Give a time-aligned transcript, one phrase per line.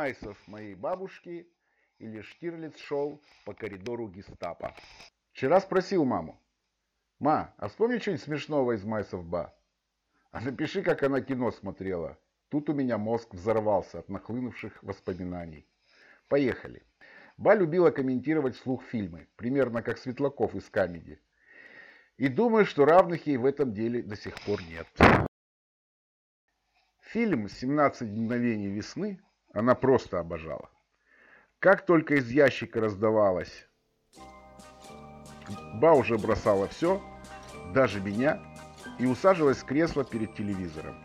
[0.00, 1.46] Майсов моей бабушки
[1.98, 4.74] или Штирлиц шел по коридору гестапо.
[5.32, 6.40] Вчера спросил маму.
[7.18, 9.54] «Ма, а вспомни что-нибудь смешного из Майсов Ба?
[10.30, 12.18] А напиши, как она кино смотрела.
[12.48, 15.68] Тут у меня мозг взорвался от нахлынувших воспоминаний.
[16.28, 16.82] Поехали.
[17.36, 21.20] Ба любила комментировать вслух фильмы, примерно как Светлаков из «Камеди».
[22.16, 24.86] И думаю, что равных ей в этом деле до сих пор нет.
[27.00, 29.20] Фильм «17 мгновений весны»
[29.52, 30.70] она просто обожала.
[31.58, 33.66] Как только из ящика раздавалось,
[35.74, 37.02] Ба уже бросала все,
[37.74, 38.40] даже меня,
[38.98, 40.96] и усаживалась в кресло перед телевизором.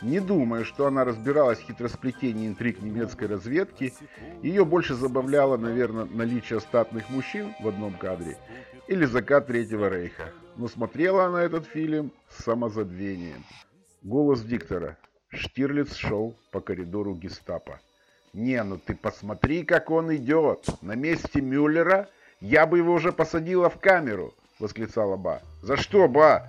[0.00, 3.94] Не думаю, что она разбиралась в хитросплетении интриг немецкой разведки.
[4.42, 8.36] Ее больше забавляло, наверное, наличие статных мужчин в одном кадре
[8.88, 10.32] или закат Третьего Рейха.
[10.56, 13.44] Но смотрела она этот фильм с самозабвением.
[14.02, 14.98] Голос диктора.
[15.32, 17.80] Штирлиц шел по коридору гестапо.
[18.34, 20.66] «Не, ну ты посмотри, как он идет!
[20.82, 22.08] На месте Мюллера
[22.40, 25.42] я бы его уже посадила в камеру!»— восклицала Ба.
[25.62, 26.48] «За что, Ба?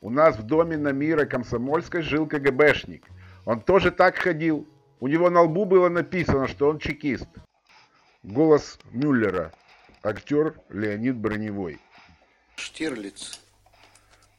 [0.00, 3.04] У нас в доме на Мира Комсомольской жил КГБшник.
[3.44, 4.66] Он тоже так ходил.
[5.00, 7.28] У него на лбу было написано, что он чекист».
[8.22, 9.52] Голос Мюллера.
[10.02, 11.80] Актер Леонид Броневой.
[12.56, 13.40] Штирлиц.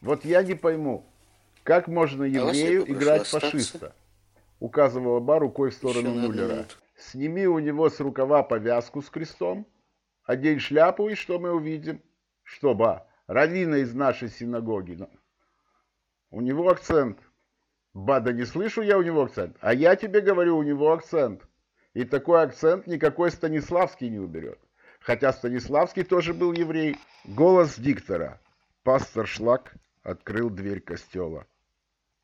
[0.01, 1.05] Вот я не пойму,
[1.63, 3.95] как можно еврею играть фашиста?
[4.59, 6.65] Указывала Ба рукой в сторону Еще Мюллера.
[6.97, 9.67] Сними у него с рукава повязку с крестом,
[10.23, 12.01] одень шляпу, и что мы увидим?
[12.43, 14.93] Что, Ба, раввина из нашей синагоги.
[14.93, 15.09] Ну,
[16.31, 17.19] У него акцент.
[17.93, 19.57] Ба, да не слышу я у него акцент.
[19.59, 21.47] А я тебе говорю, у него акцент.
[21.93, 24.59] И такой акцент никакой Станиславский не уберет.
[24.99, 26.97] Хотя Станиславский тоже был еврей.
[27.25, 28.39] Голос диктора.
[28.83, 31.45] Пастор Шлак открыл дверь костела.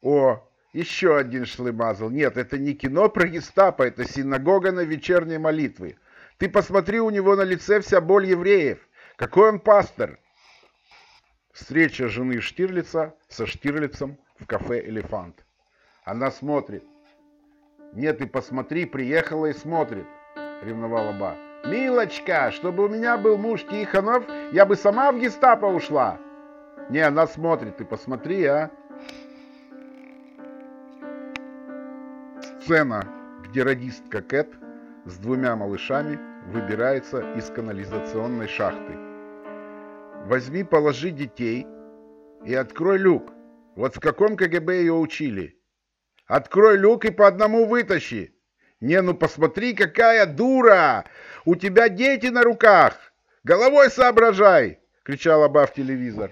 [0.01, 0.41] О,
[0.73, 2.09] еще один шлымазл.
[2.09, 5.97] Нет, это не кино про гестапо, это синагога на вечерней молитвы.
[6.37, 8.79] Ты посмотри, у него на лице вся боль евреев.
[9.17, 10.19] Какой он пастор?
[11.51, 15.43] Встреча жены Штирлица со Штирлицем в кафе «Элефант».
[16.05, 16.83] Она смотрит.
[17.93, 20.05] Нет, ты посмотри, приехала и смотрит,
[20.63, 21.35] ревновала Ба.
[21.65, 24.23] Милочка, чтобы у меня был муж Тихонов,
[24.53, 26.17] я бы сама в гестапо ушла.
[26.89, 28.71] Не, она смотрит, ты посмотри, а.
[32.69, 33.01] Сцена,
[33.43, 34.53] где радистка Кэт
[35.05, 36.19] с двумя малышами
[36.51, 38.93] выбирается из канализационной шахты.
[40.27, 41.65] Возьми, положи детей
[42.45, 43.33] и открой люк.
[43.75, 45.59] Вот в каком КГБ ее учили.
[46.27, 48.35] Открой люк и по одному вытащи.
[48.81, 51.05] Не, ну посмотри, какая дура!
[51.45, 52.99] У тебя дети на руках!
[53.43, 54.79] Головой соображай!
[55.01, 56.31] Кричала Ба в телевизор.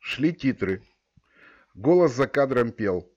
[0.00, 0.82] Шли титры.
[1.76, 3.08] Голос за кадром пел.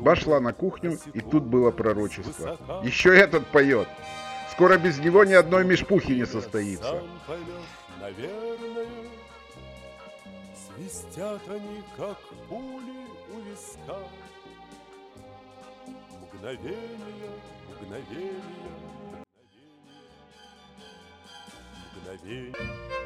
[0.00, 2.58] Ба шла на кухню, и тут было пророчество.
[2.84, 3.88] Еще этот поет.
[4.52, 7.02] Скоро без него ни одной мешпухи не состоится.
[10.76, 13.98] Свистят они, как пули у виска.
[16.32, 17.30] Мгновение,
[17.80, 18.42] мгновение,
[21.96, 22.97] мгновение.